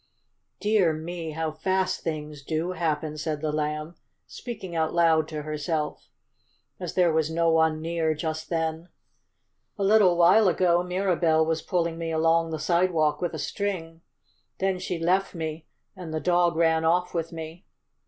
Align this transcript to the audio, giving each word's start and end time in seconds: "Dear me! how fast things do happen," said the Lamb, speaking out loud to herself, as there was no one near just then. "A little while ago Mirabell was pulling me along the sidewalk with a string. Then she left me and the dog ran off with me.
"Dear 0.59 0.93
me! 0.93 1.33
how 1.33 1.51
fast 1.51 2.01
things 2.01 2.41
do 2.43 2.71
happen," 2.71 3.17
said 3.19 3.39
the 3.39 3.51
Lamb, 3.51 3.93
speaking 4.25 4.75
out 4.75 4.95
loud 4.95 5.27
to 5.27 5.43
herself, 5.43 6.09
as 6.79 6.95
there 6.95 7.13
was 7.13 7.29
no 7.29 7.51
one 7.51 7.81
near 7.83 8.15
just 8.15 8.49
then. 8.49 8.89
"A 9.77 9.83
little 9.83 10.17
while 10.17 10.47
ago 10.47 10.81
Mirabell 10.81 11.45
was 11.45 11.61
pulling 11.61 11.99
me 11.99 12.09
along 12.11 12.49
the 12.49 12.57
sidewalk 12.57 13.21
with 13.21 13.35
a 13.35 13.37
string. 13.37 14.01
Then 14.57 14.79
she 14.79 14.97
left 14.97 15.35
me 15.35 15.67
and 15.95 16.11
the 16.11 16.19
dog 16.19 16.55
ran 16.55 16.83
off 16.83 17.13
with 17.13 17.31
me. 17.31 17.67